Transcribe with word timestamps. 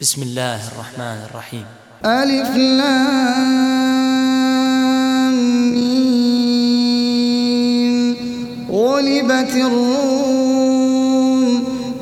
بسم 0.00 0.22
الله 0.22 0.60
الرحمن 0.72 1.18
الرحيم. 1.30 1.64
ألف 2.04 2.56
لام 2.56 3.76
غلبت 8.70 9.52
الروم 9.56 11.40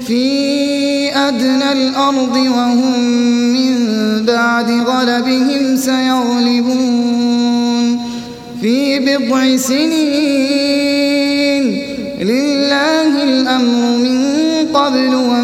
في 0.06 0.24
أدنى 1.14 1.72
الأرض 1.72 2.36
وهم 2.36 3.00
من 3.54 3.74
بعد 4.26 4.70
غلبهم 4.70 5.76
سيغلبون. 5.76 7.24
في 8.60 8.98
بضع 8.98 9.56
سنين 9.56 10.84
لله 12.20 13.22
الأمر 13.22 13.96
من 13.96 14.18
قبل 14.74 15.14
ومن 15.14 15.43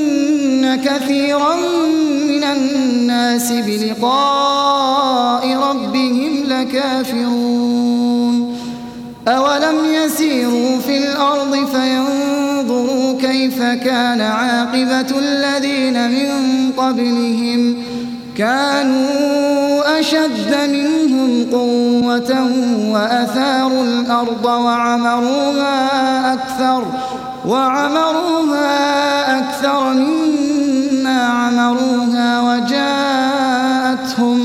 كثيرا 0.75 1.55
من 2.27 2.43
الناس 2.43 3.51
بلقاء 3.51 5.57
ربهم 5.57 6.43
لكافرون. 6.47 8.57
أولم 9.27 9.75
يسيروا 9.93 10.79
في 10.79 10.97
الأرض 10.97 11.55
فينظروا 11.55 13.17
كيف 13.21 13.61
كان 13.61 14.21
عاقبة 14.21 15.19
الذين 15.19 16.11
من 16.11 16.29
قبلهم. 16.77 17.75
كانوا 18.37 19.99
أشد 19.99 20.55
منهم 20.71 21.45
قوة 21.51 22.51
وأثاروا 22.91 23.83
الأرض 23.83 24.45
وعمروها 24.45 26.33
أكثر 26.33 26.85
وعمروها 27.45 29.39
أكثر 29.39 29.93
عمروها 31.21 32.41
وجاءتهم 32.41 34.39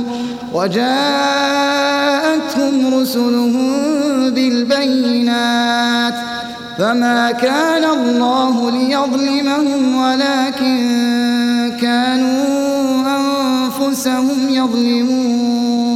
وجاءتهم 0.54 0.94
رسلهم 2.94 3.72
بالبينات 4.30 6.14
فما 6.78 7.30
كان 7.30 7.84
الله 7.84 8.70
ليظلمهم 8.70 9.96
ولكن 9.96 11.72
كانوا 11.80 12.46
أنفسهم 13.16 14.48
يظلمون. 14.50 15.86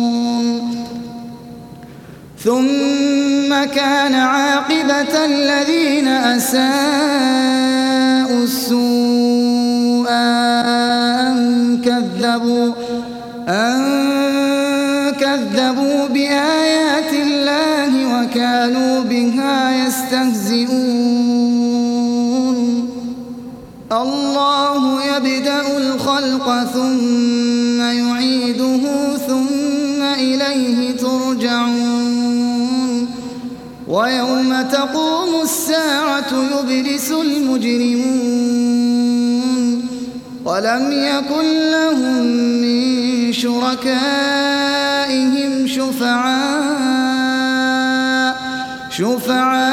ثم 2.45 3.65
كان 3.75 4.15
عاقبة 4.15 5.25
الذين 5.25 6.09
أساءوا 6.09 6.71
السوء 8.45 9.40
أن 9.40 9.40
كذبوا 12.31 12.73
أن 13.49 13.81
كذبوا 15.21 16.07
بآيات 16.07 17.13
الله 17.13 17.93
وكانوا 18.15 19.01
بها 19.01 19.87
يستهزئون. 19.87 20.71
الله 23.93 25.05
يبدأ 25.17 25.77
الخلق 25.77 26.65
ثم 26.65 27.81
يعيده 27.81 28.81
ثم 29.29 30.03
إليه 30.03 30.97
ترجعون. 30.97 32.41
ويوم 33.89 34.63
تقوم 34.73 35.43
الساعة 35.43 36.33
يبلس 36.53 37.11
المجرمون. 37.11 38.70
ولم 40.61 40.93
يكن 40.93 41.71
لهم 41.71 42.23
من 42.63 43.33
شركائهم 43.33 43.81
شفعاء 45.67 46.81
شفعاء 48.91 49.71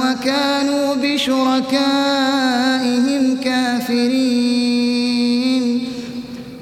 وكانوا 0.00 0.94
بشركائهم 0.94 1.64
كافرين 3.44 4.84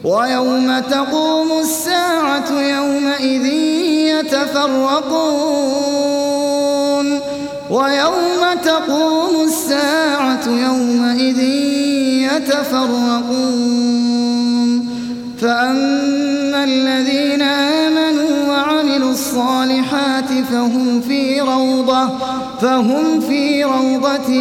ويوم 0.05 0.79
تقوم 0.79 1.53
الساعة 1.61 2.51
يومئذ 2.51 3.47
يتفرقون 4.11 5.63
ويوم 7.71 8.43
تقوم 8.65 9.45
الساعة 9.45 10.49
يومئذ 10.49 11.22
يتفرقون. 12.43 14.03
فأما 15.41 16.65
الذين 16.65 17.43
آمنوا 17.43 18.49
وعملوا 18.49 19.11
الصالحات 19.11 20.29
فهم 20.53 21.01
في 21.01 21.41
روضة 21.41 22.09
فهم 22.61 23.21
في 23.21 23.65
روضة 23.65 24.33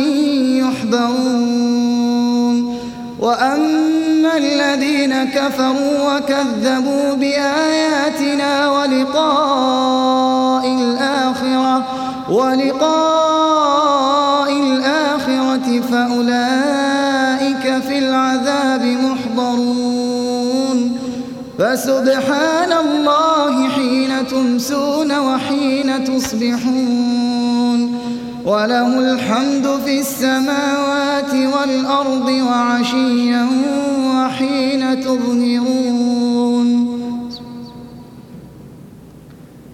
يحبرون. 0.62 1.91
وأما 3.19 4.38
الذين 4.38 5.23
كفروا 5.23 6.18
وكذبوا 6.18 7.13
بآياتنا 7.13 8.72
ولقاء 8.72 10.68
الآخرة 10.68 11.85
ولقاء 12.29 13.31
الآخرة 14.51 15.81
فأولئك 15.91 16.50
في 17.91 18.00
العذاب 18.00 18.84
محضرون. 18.84 20.78
فسبحان 21.59 22.72
الله 22.72 23.69
حين 23.69 24.28
تمسون 24.28 25.19
وحين 25.19 26.03
تصبحون. 26.03 27.80
وله 28.46 29.00
الحمد 29.00 29.68
في 29.85 30.00
السماوات 30.00 31.34
والأرض 31.34 32.28
وعشيا 32.50 33.47
وحين 34.16 35.01
تظهرون. 35.01 36.00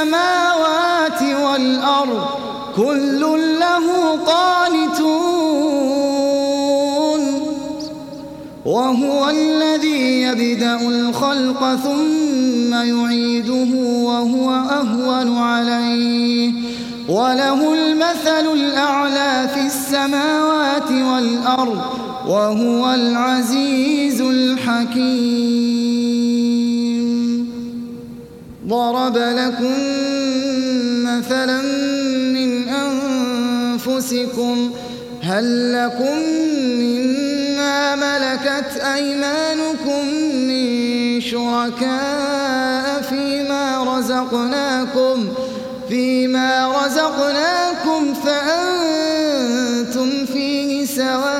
السماوات 0.00 1.22
والأرض 1.22 2.24
كل 2.76 3.20
له 3.60 4.16
قانتون 4.26 5.00
وهو 8.64 9.28
الذي 9.28 10.22
يبدأ 10.22 10.88
الخلق 10.88 11.74
ثم 11.74 12.74
يعيده 12.74 13.76
وهو 13.84 14.50
أهون 14.50 15.38
عليه 15.38 16.52
وله 17.08 17.74
المثل 17.74 18.52
الأعلى 18.52 19.48
في 19.54 19.60
السماوات 19.66 20.90
والأرض 20.90 21.80
وهو 22.26 22.94
العزيز 22.94 24.20
الحكيم 24.20 25.89
ضرب 28.70 29.16
لكم 29.16 29.74
مثلا 31.04 31.62
من 32.32 32.68
أنفسكم 32.68 34.70
هل 35.22 35.72
لكم 35.72 36.16
مما 36.80 37.94
ملكت 37.94 38.76
أيمانكم 38.94 40.04
من 40.48 41.20
شركاء 41.20 43.02
فيما 43.08 43.96
رزقناكم 43.96 45.28
فيما 45.88 46.72
رزقناكم 46.84 48.14
فأنتم 48.24 50.10
فيه 50.26 50.86
سواء 50.86 51.39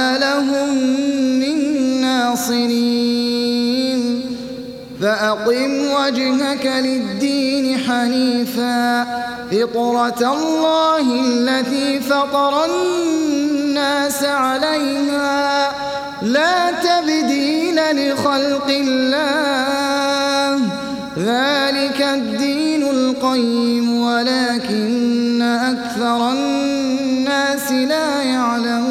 ناصرين 2.41 4.01
فأقم 5.01 5.71
وجهك 5.91 6.65
للدين 6.65 7.77
حنيفا. 7.77 9.05
فطرة 9.51 10.33
الله 10.33 11.21
التي 11.25 11.99
فطر 11.99 12.65
الناس 12.65 14.23
عليها. 14.23 15.71
لا 16.21 16.71
تبديل 16.71 17.75
لخلق 17.75 18.67
الله. 18.69 20.55
ذلك 21.17 22.01
الدين 22.01 22.83
القيم. 22.83 24.01
ولكن 24.01 25.41
أكثر 25.41 26.31
الناس 26.31 27.71
لا 27.71 28.23
يعلمون. 28.23 28.90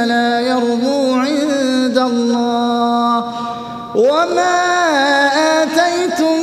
فلا 0.00 0.40
يربو 0.40 1.14
عند 1.14 1.98
الله. 1.98 3.24
وما 3.94 4.60
آتيتم 5.62 6.38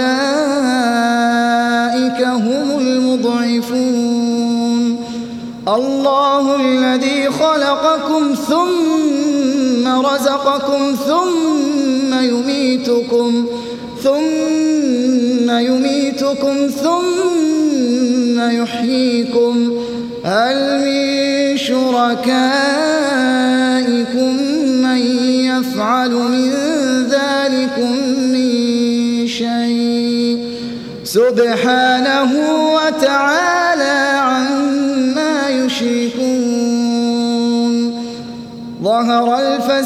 هم 2.24 2.78
المضعفون. 2.78 4.04
الله 5.68 6.56
الذي 6.56 7.30
خلقكم 7.30 8.34
ثم 8.48 9.84
رزقكم 10.06 10.96
ثم 11.08 11.73
يميتكم 12.22 13.46
ثم 14.02 15.50
يميتكم 15.50 16.66
ثم 16.82 18.50
يحييكم. 18.50 19.72
هل 20.24 20.56
من 20.84 21.56
شركائكم 21.56 22.34
من 24.82 24.98
يفعل 25.44 26.10
من 26.10 26.52
ذلكم 27.10 27.92
من 28.32 29.26
شيء؟ 29.26 30.38
سبحانه 31.04 32.63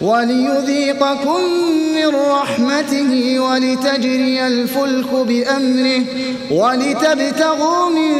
وليذيقكم 0.00 1.40
من 1.94 2.08
رحمته 2.16 3.40
ولتجري 3.40 4.46
الفلك 4.46 5.10
بأمره 5.14 6.02
ولتبتغوا 6.50 7.88
من 7.90 8.12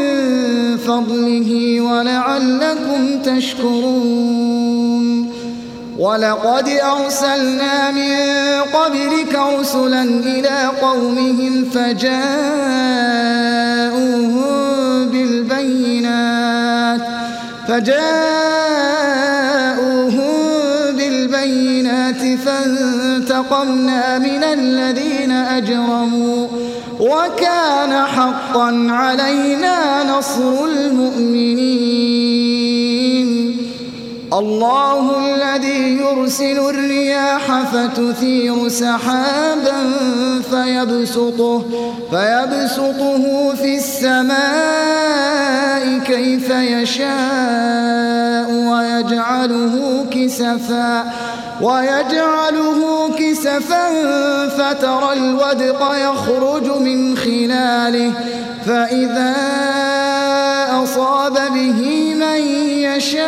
فضله 0.76 1.80
ولعلكم 1.80 3.23
تشكرون. 3.23 4.68
ولقد 5.99 6.68
أرسلنا 6.68 7.90
من 7.90 8.14
قبلك 8.75 9.38
رسلا 9.58 10.02
إلى 10.02 10.70
قومهم 10.82 11.64
فجاءوهم 11.75 12.28
بالبينات 15.08 17.00
فجاءوهم 17.68 19.27
فانتقمنا 23.38 24.18
من 24.18 24.45
الذين 24.45 25.33
أجرموا 25.33 26.47
وكان 27.00 28.07
حقا 28.07 28.87
علينا 28.90 30.04
نصر 30.18 30.64
المؤمنين. 30.64 32.09
الله 34.33 35.18
الذي 35.26 35.99
يرسل 35.99 36.59
الرياح 36.59 37.62
فتثير 37.62 38.68
سحابا 38.68 39.92
فيبسطه, 40.50 41.64
فيبسطه 42.11 43.54
في 43.54 43.76
السماء 43.76 44.38
كيف 45.99 46.50
يشاء 46.50 47.09
ويجعله 48.50 50.07
كسفا. 50.11 51.04
ويجعله 51.62 53.10
كسفا 53.18 53.88
فترى 54.48 55.12
الودق 55.12 55.92
يخرج 55.94 56.66
من 56.80 57.16
خلاله 57.16 58.12
فإذا 58.66 59.34
أصاب 60.82 61.34
به 61.34 62.14
من 62.14 62.40
يشاء 62.86 63.18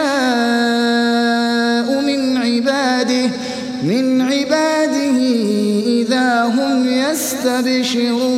من 2.00 2.36
عباده 2.36 3.30
من 3.82 4.20
عباده 4.20 5.18
إذا 5.86 6.42
هم 6.42 6.88
يستبشرون. 6.88 8.29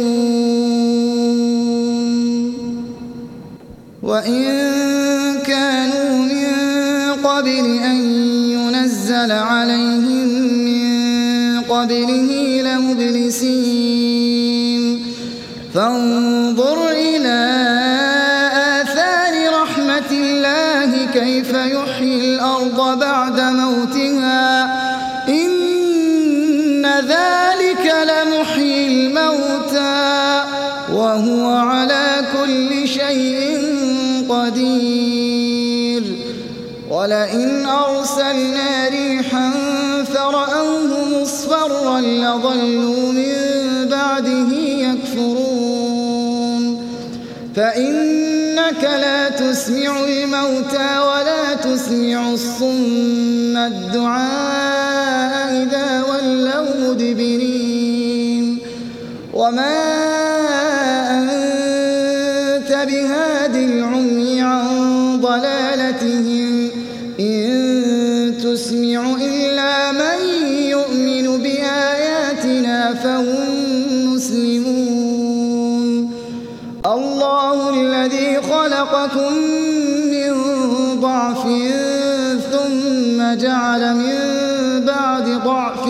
ذلك 27.08 27.94
لمحيي 28.10 28.86
الموتى 28.86 30.42
وهو 30.92 31.54
على 31.54 32.24
كل 32.32 32.88
شيء 32.88 33.40
قدير. 34.28 36.02
ولئن 36.90 37.66
أرسلنا 37.66 38.88
ريحا 38.88 39.50
فرأوه 40.14 41.20
مصفرا 41.20 42.00
لظلوا 42.00 43.12
من 43.12 43.34
بعده 43.90 44.56
يكفرون. 44.56 46.62
فإنك 47.56 48.82
لا 48.82 49.28
تسمع 49.28 50.04
الموتى 50.04 50.98
ولا 50.98 51.54
تسمع 51.54 52.32
الصم 52.32 53.56
الدعاء. 53.56 54.81
وما 59.32 59.82
أنت 61.10 62.68
بهاد 62.68 63.56
العمي 63.56 64.40
عن 64.40 65.20
ضلالتهم 65.20 66.68
إن 67.20 68.34
تسمع 68.42 69.16
إلا 69.20 69.92
من 69.92 70.18
يؤمن 70.48 71.42
بآياتنا 71.42 72.94
فهم 72.94 74.14
مسلمون 74.14 75.02
الله 76.86 77.70
الذي 77.80 78.40
خلقكم 78.42 79.32
من 80.12 80.32
ضعف 81.00 81.42
ثم 82.52 83.34
جعل 83.34 83.94
من 83.94 84.18
بعد 84.86 85.28
ضعف 85.44 85.84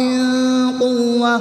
قوة 0.80 1.40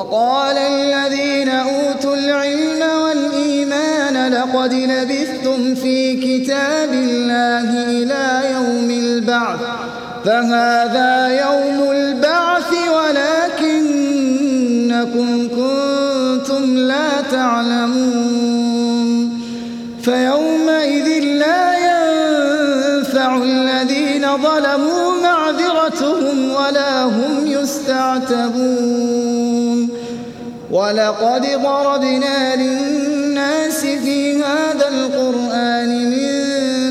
وقال 0.00 0.58
الذين 0.58 1.48
أوتوا 1.48 2.14
العلم 2.16 2.82
والإيمان 3.02 4.32
لقد 4.32 4.72
لبثتم 4.72 5.74
في 5.74 6.16
كتاب 6.16 6.92
الله 6.92 7.82
إلى 7.84 8.52
يوم 8.54 8.90
البعث 8.90 9.60
فهذا 10.24 11.28
يوم 11.28 11.90
البعث 11.90 11.99
ولقد 30.90 31.46
ضربنا 31.62 32.56
للناس 32.56 33.80
في 33.80 34.36
هذا 34.42 34.88
القرآن 34.88 36.10
من 36.10 36.30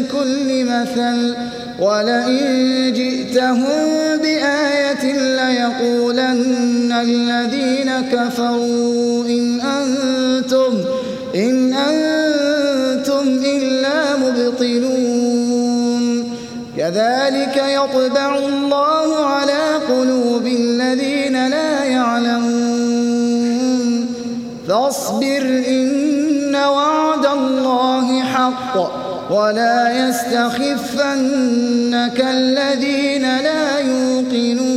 كل 0.07 0.65
مثل 0.65 1.35
ولئن 1.79 2.93
جئتهم 2.93 4.17
بآية 4.21 5.03
ليقولن 5.13 6.91
الذين 6.91 7.91
كفروا 8.11 9.25
إن 9.25 9.61
أنتم 9.61 10.73
إن 11.35 11.73
أنتم 11.73 13.27
إلا 13.27 14.17
مبطلون. 14.17 15.59
كذلك 16.77 17.57
يطبع 17.57 18.37
الله 18.37 19.25
على 19.25 19.58
الله 28.49 28.55
حق 28.55 29.31
ولا 29.31 30.07
يستخفنك 30.09 31.09
الذين 32.21 33.21
لا 33.21 33.79
يوقنون 33.79 34.68